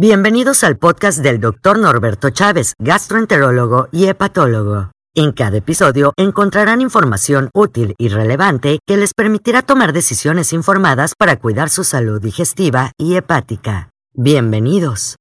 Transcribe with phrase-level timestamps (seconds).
[0.00, 1.76] Bienvenidos al podcast del Dr.
[1.76, 4.92] Norberto Chávez, gastroenterólogo y hepatólogo.
[5.12, 11.40] En cada episodio encontrarán información útil y relevante que les permitirá tomar decisiones informadas para
[11.40, 13.90] cuidar su salud digestiva y hepática.
[14.14, 15.16] Bienvenidos.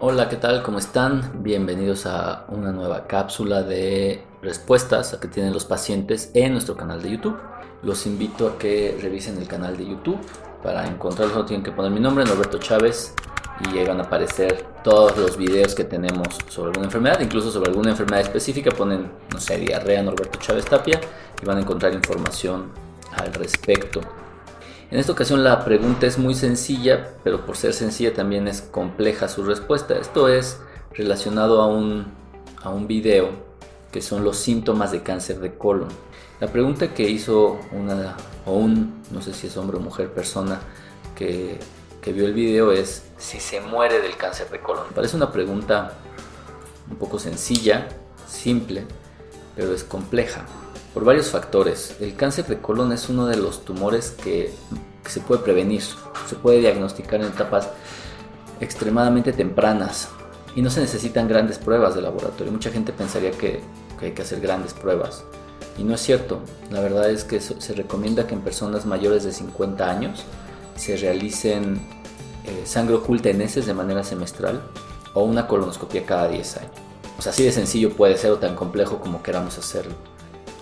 [0.00, 0.62] Hola, ¿qué tal?
[0.62, 1.42] ¿Cómo están?
[1.42, 7.02] Bienvenidos a una nueva cápsula de respuestas a que tienen los pacientes en nuestro canal
[7.02, 7.36] de YouTube.
[7.82, 10.18] Los invito a que revisen el canal de YouTube.
[10.62, 13.14] Para encontrarlo solo tienen que poner mi nombre, Norberto Chávez,
[13.60, 17.70] y ahí van a aparecer todos los videos que tenemos sobre alguna enfermedad, incluso sobre
[17.70, 18.70] alguna enfermedad específica.
[18.70, 21.00] Ponen, no sé, diarrea Norberto Chávez Tapia
[21.40, 22.72] y van a encontrar información
[23.16, 24.00] al respecto.
[24.90, 29.28] En esta ocasión la pregunta es muy sencilla, pero por ser sencilla también es compleja
[29.28, 29.94] su respuesta.
[29.96, 30.60] Esto es
[30.94, 32.06] relacionado a un,
[32.62, 33.47] a un video
[33.92, 35.88] que son los síntomas de cáncer de colon.
[36.40, 38.16] La pregunta que hizo una
[38.46, 40.60] o un, no sé si es hombre o mujer, persona
[41.16, 41.58] que,
[42.00, 44.86] que vio el video es si se muere del cáncer de colon.
[44.94, 45.94] Parece una pregunta
[46.90, 47.88] un poco sencilla,
[48.26, 48.84] simple,
[49.56, 50.44] pero es compleja
[50.94, 51.96] por varios factores.
[52.00, 54.52] El cáncer de colon es uno de los tumores que,
[55.06, 57.68] se puede prevenir, se puede diagnosticar en etapas
[58.60, 60.08] extremadamente tempranas
[60.54, 62.52] y no se necesitan grandes pruebas de laboratorio.
[62.52, 63.60] Mucha gente pensaría que,
[64.00, 65.24] hay que hacer grandes pruebas
[65.76, 66.40] y no es cierto.
[66.70, 70.24] La verdad es que se recomienda que en personas mayores de 50 años
[70.76, 71.80] se realicen
[72.44, 74.62] eh, sangre oculta en heces de manera semestral
[75.14, 76.70] o una colonoscopia cada 10 años.
[77.18, 79.94] O sea, así de sencillo puede ser o tan complejo como queramos hacerlo.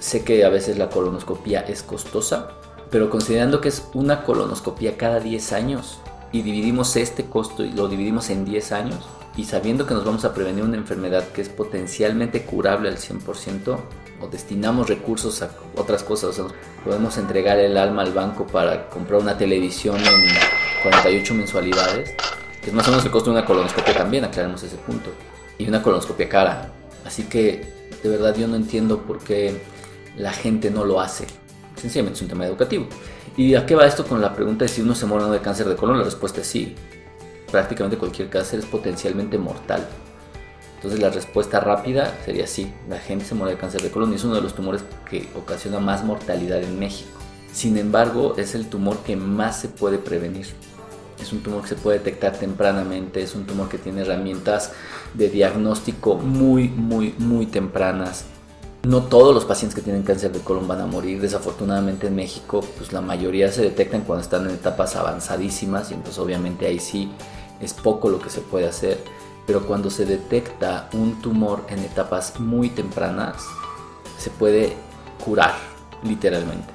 [0.00, 2.52] Sé que a veces la colonoscopia es costosa,
[2.90, 5.98] pero considerando que es una colonoscopia cada 10 años
[6.32, 9.06] y dividimos este costo y lo dividimos en 10 años
[9.38, 13.78] y sabiendo que nos vamos a prevenir una enfermedad que es potencialmente curable al 100%
[14.20, 18.88] o destinamos recursos a otras cosas, o sea, podemos entregar el alma al banco para
[18.88, 20.24] comprar una televisión en
[20.82, 22.16] 48 mensualidades,
[22.60, 25.10] que es más o menos el costo de una colonoscopia también, aclaremos ese punto,
[25.56, 26.72] y una colonoscopia cara.
[27.06, 27.64] Así que
[28.02, 29.62] de verdad yo no entiendo por qué
[30.16, 31.28] la gente no lo hace.
[31.76, 32.88] Sencillamente es un tema educativo.
[33.36, 35.68] ¿Y a qué va esto con la pregunta de si uno se muere de cáncer
[35.68, 35.98] de colon?
[35.98, 36.74] La respuesta es sí.
[37.50, 39.86] Prácticamente cualquier cáncer es potencialmente mortal.
[40.76, 44.16] Entonces la respuesta rápida sería sí, la gente se muere de cáncer de colon y
[44.16, 47.18] es uno de los tumores que ocasiona más mortalidad en México.
[47.52, 50.46] Sin embargo, es el tumor que más se puede prevenir.
[51.20, 54.72] Es un tumor que se puede detectar tempranamente, es un tumor que tiene herramientas
[55.14, 58.26] de diagnóstico muy, muy, muy tempranas
[58.84, 61.20] no todos los pacientes que tienen cáncer de colon van a morir.
[61.20, 66.18] Desafortunadamente en México, pues la mayoría se detectan cuando están en etapas avanzadísimas y entonces
[66.18, 67.10] obviamente ahí sí
[67.60, 69.02] es poco lo que se puede hacer.
[69.46, 73.42] Pero cuando se detecta un tumor en etapas muy tempranas,
[74.18, 74.76] se puede
[75.24, 75.54] curar
[76.02, 76.68] literalmente.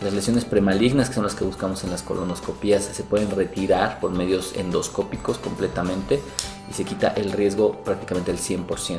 [0.00, 4.10] Las lesiones premalignas, que son las que buscamos en las colonoscopías, se pueden retirar por
[4.10, 6.20] medios endoscópicos completamente
[6.70, 8.98] y se quita el riesgo prácticamente el 100%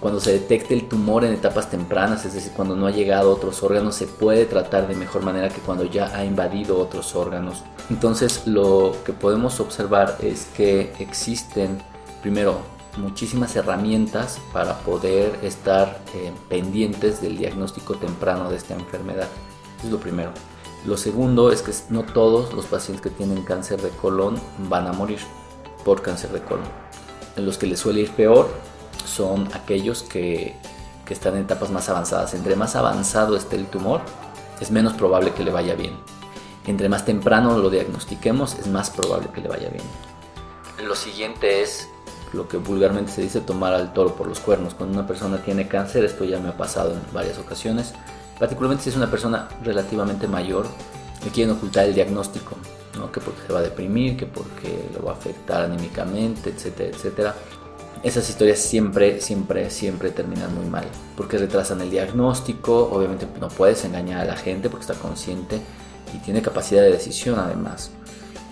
[0.00, 3.34] cuando se detecte el tumor en etapas tempranas, es decir, cuando no ha llegado a
[3.34, 7.62] otros órganos, se puede tratar de mejor manera que cuando ya ha invadido otros órganos.
[7.90, 11.78] Entonces lo que podemos observar es que existen,
[12.22, 12.58] primero,
[12.96, 19.28] muchísimas herramientas para poder estar eh, pendientes del diagnóstico temprano de esta enfermedad.
[19.78, 20.30] Eso es lo primero.
[20.86, 24.36] Lo segundo es que no todos los pacientes que tienen cáncer de colon
[24.68, 25.18] van a morir
[25.84, 26.66] por cáncer de colon.
[27.36, 28.48] En los que les suele ir peor
[29.04, 30.56] son aquellos que,
[31.08, 32.34] están en etapas más avanzadas.
[32.34, 34.00] Entre más avanzado esté el tumor,
[34.60, 35.94] es menos probable que le vaya bien.
[36.66, 39.84] Entre más temprano lo diagnostiquemos, es más probable que le vaya bien.
[40.86, 41.88] Lo siguiente es
[42.32, 44.74] lo que vulgarmente se dice tomar al toro por los cuernos.
[44.74, 47.92] Cuando una persona tiene cáncer, esto ya me ha pasado en varias ocasiones,
[48.38, 50.66] particularmente si es una persona relativamente mayor,
[51.22, 52.56] le quieren ocultar el diagnóstico,
[52.96, 53.12] ¿no?
[53.12, 57.34] que porque se va a deprimir, que porque lo va a afectar anímicamente, etcétera, etcétera
[58.02, 60.84] esas historias siempre, siempre, siempre terminan muy mal,
[61.16, 65.60] porque retrasan el diagnóstico, obviamente no puedes engañar a la gente porque está consciente
[66.14, 67.90] y tiene capacidad de decisión además.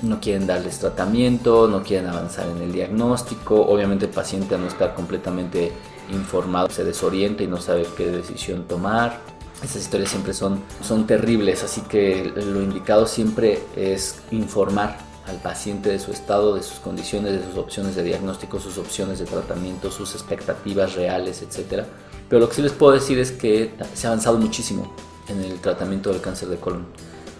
[0.00, 4.68] No quieren darles tratamiento, no quieren avanzar en el diagnóstico, obviamente el paciente al no
[4.68, 5.70] estar completamente
[6.10, 9.20] informado se desorienta y no sabe qué decisión tomar.
[9.62, 15.90] Esas historias siempre son, son terribles, así que lo indicado siempre es informar al paciente
[15.90, 19.90] de su estado, de sus condiciones, de sus opciones de diagnóstico, sus opciones de tratamiento,
[19.90, 21.84] sus expectativas reales, etc.
[22.28, 24.92] Pero lo que sí les puedo decir es que se ha avanzado muchísimo
[25.28, 26.86] en el tratamiento del cáncer de colon.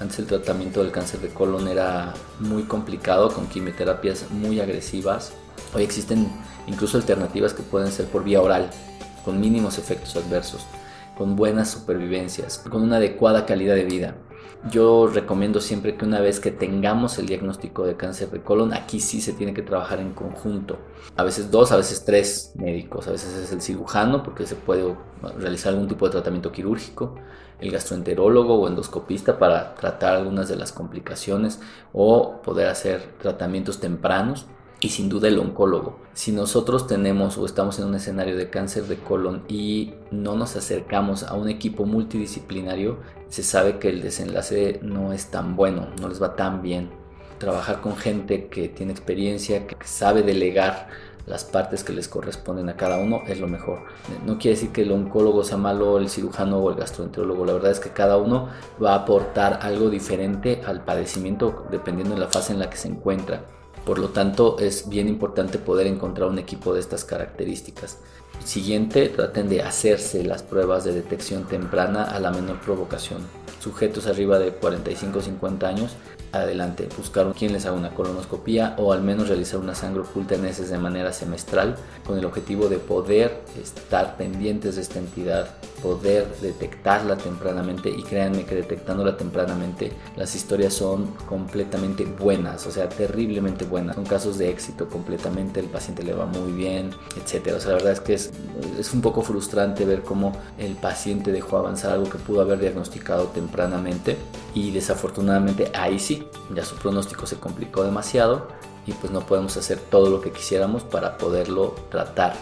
[0.01, 5.33] Antes el tratamiento del cáncer de colon era muy complicado con quimioterapias muy agresivas.
[5.75, 6.29] Hoy existen
[6.67, 8.71] incluso alternativas que pueden ser por vía oral,
[9.25, 10.67] con mínimos efectos adversos.
[11.17, 14.15] con buenas supervivencias, con una adecuada calidad de vida.
[14.71, 19.01] Yo recomiendo siempre que una vez que tengamos el diagnóstico de cáncer de colon, aquí
[19.01, 20.79] sí se tiene que trabajar en conjunto.
[21.17, 23.09] A veces dos, a veces tres médicos.
[23.09, 24.95] A veces es el cirujano porque se puede
[25.37, 27.17] realizar algún tipo de tratamiento quirúrgico,
[27.61, 31.61] el gastroenterólogo o endoscopista para tratar algunas de las complicaciones
[31.93, 34.47] o poder hacer tratamientos tempranos
[34.83, 36.01] y sin duda el oncólogo.
[36.13, 40.57] Si nosotros tenemos o estamos en un escenario de cáncer de colon y no nos
[40.57, 42.99] acercamos a un equipo multidisciplinario,
[43.29, 46.91] se sabe que el desenlace no es tan bueno, no les va tan bien.
[47.39, 50.89] Trabajar con gente que tiene experiencia, que sabe delegar
[51.27, 53.85] las partes que les corresponden a cada uno es lo mejor.
[54.27, 57.47] No quiere decir que el oncólogo sea malo, el cirujano o el gastroenterólogo.
[57.47, 58.49] La verdad es que cada uno
[58.83, 62.89] va a aportar algo diferente al padecimiento dependiendo de la fase en la que se
[62.89, 63.45] encuentra.
[63.85, 67.99] Por lo tanto, es bien importante poder encontrar un equipo de estas características.
[68.45, 73.23] Siguiente, traten de hacerse las pruebas de detección temprana a la menor provocación.
[73.61, 75.97] Sujetos arriba de 45-50 años
[76.33, 80.47] adelante, buscar quien les haga una colonoscopía o al menos realizar una sangre oculta en
[80.47, 81.77] heces de manera semestral
[82.07, 88.45] con el objetivo de poder estar pendientes de esta entidad, poder detectarla tempranamente y créanme
[88.45, 93.97] que detectándola tempranamente las historias son completamente buenas, o sea, terriblemente buenas.
[93.97, 96.91] Son casos de éxito completamente, el paciente le va muy bien,
[97.21, 97.57] etcétera.
[97.57, 98.22] O sea, la verdad es que es,
[98.79, 103.27] es un poco frustrante ver cómo el paciente dejó avanzar algo que pudo haber diagnosticado
[103.27, 104.17] tempranamente
[104.55, 108.49] y desafortunadamente ahí sí ya su pronóstico se complicó demasiado
[108.87, 112.35] y pues no podemos hacer todo lo que quisiéramos para poderlo tratar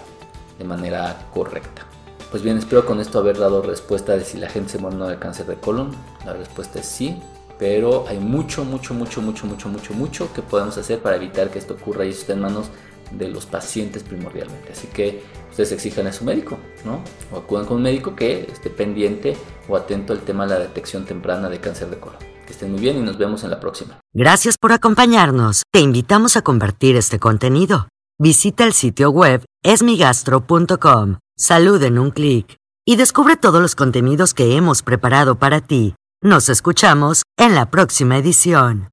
[0.58, 1.86] de manera correcta.
[2.30, 5.18] Pues bien, espero con esto haber dado respuesta de si la gente se muere de
[5.18, 5.90] cáncer de colon.
[6.24, 7.20] La respuesta es sí,
[7.58, 11.58] pero hay mucho, mucho, mucho, mucho, mucho, mucho, mucho que podemos hacer para evitar que
[11.58, 12.70] esto ocurra y eso en manos
[13.12, 14.72] de los pacientes primordialmente.
[14.72, 17.02] Así que ustedes exijan a su médico, ¿no?
[17.32, 19.36] O acudan con un médico que esté pendiente
[19.68, 22.18] o atento al tema de la detección temprana de cáncer de colon.
[22.46, 24.00] Que estén muy bien y nos vemos en la próxima.
[24.12, 25.62] Gracias por acompañarnos.
[25.72, 27.88] Te invitamos a compartir este contenido.
[28.18, 31.18] Visita el sitio web esmigastro.com.
[31.36, 32.56] Salud en un clic.
[32.86, 35.94] Y descubre todos los contenidos que hemos preparado para ti.
[36.22, 38.90] Nos escuchamos en la próxima edición.